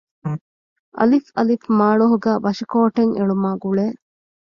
އއ. 1.01 1.63
މާޅޮހުގައި 1.77 2.39
ބަށިކޯޓެއް 2.43 3.13
އެޅުމާގުޅޭ 3.17 3.85